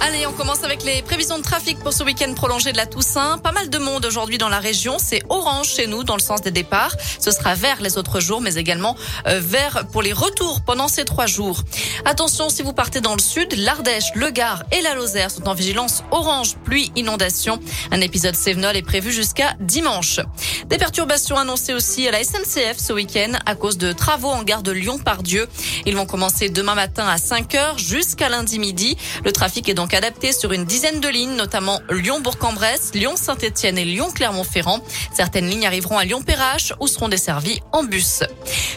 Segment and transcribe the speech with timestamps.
[0.00, 3.38] Allez, on commence avec les prévisions de trafic pour ce week-end prolongé de la Toussaint.
[3.38, 4.96] Pas mal de monde aujourd'hui dans la région.
[4.98, 6.94] C'est orange chez nous dans le sens des départs.
[7.18, 11.04] Ce sera vert les autres jours, mais également euh, vert pour les retours pendant ces
[11.04, 11.62] trois jours.
[12.04, 15.54] Attention, si vous partez dans le sud, l'Ardèche, le Gard et la Lozère sont en
[15.54, 17.58] vigilance orange, pluie, inondation.
[17.90, 20.20] Un épisode Sévenol est prévu jusqu'à dimanche.
[20.66, 24.62] Des perturbations annoncées aussi à la SNCF ce week-end à cause de travaux en gare
[24.62, 25.48] de Lyon-Pardieu.
[25.86, 28.96] Ils vont commencer demain matin à 5 heures jusqu'à lundi midi.
[29.24, 34.80] Le trafic est donc adapté sur une dizaine de lignes, notamment Lyon-Bourg-en-Bresse, Lyon-Saint-Etienne et Lyon-Clermont-Ferrand.
[35.12, 38.22] Certaines lignes arriveront à Lyon-Perrache ou seront desservies en bus.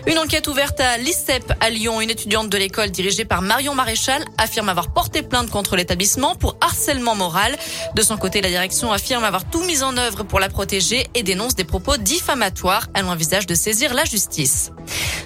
[0.07, 2.01] Une enquête ouverte à l'ICEP à Lyon.
[2.01, 6.55] Une étudiante de l'école dirigée par Marion Maréchal affirme avoir porté plainte contre l'établissement pour
[6.61, 7.57] harcèlement moral.
[7.95, 11.23] De son côté, la direction affirme avoir tout mis en œuvre pour la protéger et
[11.23, 12.87] dénonce des propos diffamatoires.
[12.93, 14.71] Elle envisage de saisir la justice.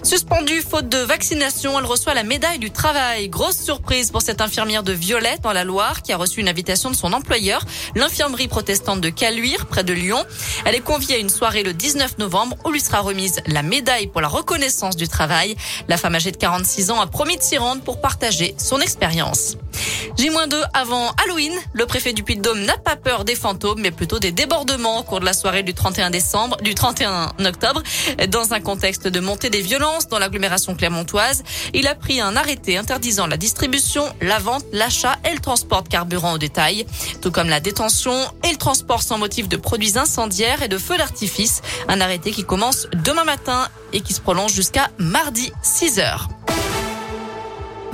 [0.05, 3.27] Suspendue faute de vaccination, elle reçoit la médaille du travail.
[3.27, 6.91] Grosse surprise pour cette infirmière de Violette dans la Loire qui a reçu une invitation
[6.91, 10.23] de son employeur, l'infirmerie protestante de Caluire, près de Lyon.
[10.65, 14.05] Elle est conviée à une soirée le 19 novembre où lui sera remise la médaille
[14.05, 15.55] pour la reconnaissance du travail.
[15.87, 19.57] La femme âgée de 46 ans a promis de s'y rendre pour partager son expérience.
[20.17, 24.31] J-2 avant Halloween, le préfet du Puy-de-Dôme n'a pas peur des fantômes, mais plutôt des
[24.31, 27.81] débordements au cours de la soirée du 31 décembre, du 31 octobre.
[28.29, 32.77] Dans un contexte de montée des violences dans l'agglomération clermontoise, il a pris un arrêté
[32.77, 36.85] interdisant la distribution, la vente, l'achat et le transport de carburant au détail,
[37.21, 40.97] tout comme la détention et le transport sans motif de produits incendiaires et de feux
[40.97, 41.61] d'artifice.
[41.87, 46.29] Un arrêté qui commence demain matin et qui se prolonge jusqu'à mardi 6 heures.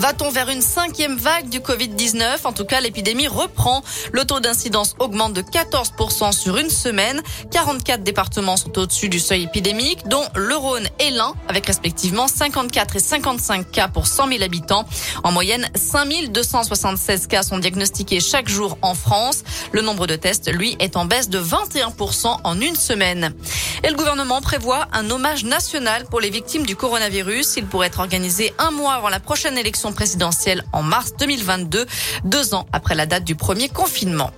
[0.02, 3.84] Va-t-on vers une cinquième vague du Covid-19 En tout cas, l'épidémie reprend.
[4.12, 7.22] Le taux d'incidence augmente de 14% sur une semaine.
[7.52, 12.96] 44 départements sont au-dessus du seuil épidémique, dont le Rhône et l'Ain, avec respectivement 54
[12.96, 14.88] et 55 cas pour 100 000 habitants.
[15.24, 19.44] En moyenne, 5 276 cas sont diagnostiqués chaque jour en France.
[19.72, 23.36] Le nombre de tests, lui, est en baisse de 21% en une semaine.
[23.84, 27.58] Et le gouvernement prévoit un hommage national pour les victimes du coronavirus.
[27.58, 31.86] Il pourrait être organisé un mois avant la prochaine élection présidentielle en mars 2022,
[32.24, 34.32] deux ans après la date du premier confinement.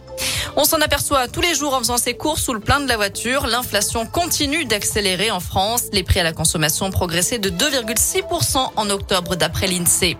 [0.55, 2.95] On s'en aperçoit tous les jours en faisant ses courses sous le plein de la
[2.95, 3.47] voiture.
[3.47, 5.85] L'inflation continue d'accélérer en France.
[5.91, 10.17] Les prix à la consommation ont progressé de 2,6% en octobre d'après l'INSEE.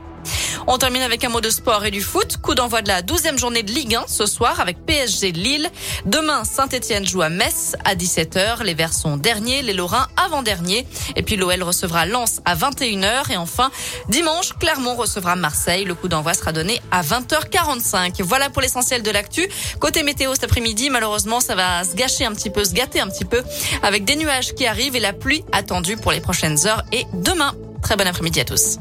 [0.66, 2.38] On termine avec un mot de sport et du foot.
[2.38, 5.69] Coup d'envoi de la douzième journée de Ligue 1 ce soir avec PSG Lille.
[6.06, 8.63] Demain, Saint-Etienne joue à Metz à 17h.
[8.63, 10.88] Les Verts sont derniers, les Lorrains avant-derniers.
[11.16, 13.31] Et puis l'OL recevra Lens à 21h.
[13.31, 13.72] Et enfin,
[14.07, 15.84] dimanche, Clermont recevra Marseille.
[15.84, 18.22] Le coup d'envoi sera donné à 20h45.
[18.22, 19.50] Voilà pour l'essentiel de l'actu.
[19.79, 23.07] Côté météo cet après-midi, malheureusement, ça va se gâcher un petit peu, se gâter un
[23.07, 23.44] petit peu
[23.81, 27.53] avec des nuages qui arrivent et la pluie attendue pour les prochaines heures et demain.
[27.81, 28.78] Très bon après-midi à tous.